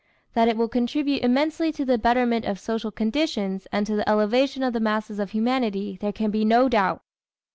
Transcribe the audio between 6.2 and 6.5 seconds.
be